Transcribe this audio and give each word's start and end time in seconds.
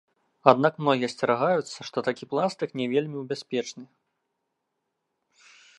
Аднак 0.51 0.73
многія 0.85 1.09
асцерагаюцца, 1.11 1.79
што 1.89 1.97
такі 2.09 2.23
пластык 2.33 2.69
не 2.83 2.91
вельмі 2.97 3.17
ў 3.21 3.33
бяспечны. 3.35 3.91